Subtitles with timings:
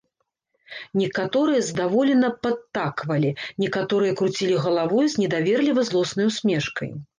[1.01, 3.31] Некаторыя здаволена падтаквалі,
[3.65, 6.95] некаторыя круцілі галавой з недаверліва злоснай усмешкай.